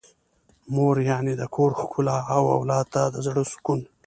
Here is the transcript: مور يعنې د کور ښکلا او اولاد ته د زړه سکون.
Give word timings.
مور 0.75 0.95
يعنې 1.09 1.33
د 1.37 1.43
کور 1.55 1.71
ښکلا 1.79 2.17
او 2.35 2.43
اولاد 2.55 2.85
ته 2.93 3.01
د 3.13 3.15
زړه 3.25 3.43
سکون. 3.53 3.79